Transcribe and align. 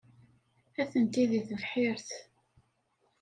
Atenti 0.81 1.23
deg 1.31 1.43
tebḥirt. 1.49 2.09